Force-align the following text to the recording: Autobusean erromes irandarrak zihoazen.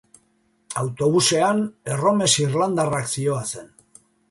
Autobusean 0.83 1.61
erromes 1.97 2.31
irandarrak 2.47 3.13
zihoazen. 3.17 3.73